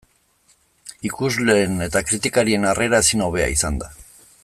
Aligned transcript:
Ikusleen 1.09 1.77
eta 1.89 2.03
kritikarien 2.09 2.67
harrera 2.71 3.03
ezin 3.07 3.25
hobea 3.29 3.51
izan 3.59 3.79
da. 3.85 3.93